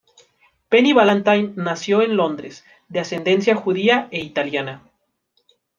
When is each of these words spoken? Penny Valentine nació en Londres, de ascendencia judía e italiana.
Penny 0.69 0.93
Valentine 0.93 1.53
nació 1.57 2.01
en 2.01 2.17
Londres, 2.17 2.65
de 2.89 3.01
ascendencia 3.01 3.55
judía 3.55 4.07
e 4.09 4.19
italiana. 4.21 4.81